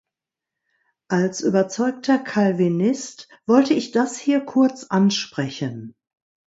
Als 1.09 1.41
überzeugter 1.41 2.17
Calvinist 2.17 3.27
wollte 3.45 3.75
ich 3.75 3.91
das 3.91 4.17
hier 4.17 4.39
kurz 4.41 4.85
ansprechen. 4.85 5.93